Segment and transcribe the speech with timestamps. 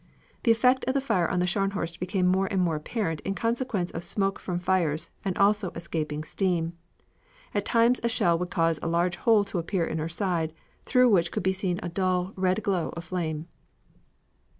[0.41, 3.91] The effect of the fire on the Scharnhorst became more and more apparent in consequence
[3.91, 6.73] of smoke from fires and also escaping steam.
[7.53, 10.53] At times a shell would cause a large hole to appear in her side,
[10.85, 13.45] through which could be seen a dull, red glow of flame.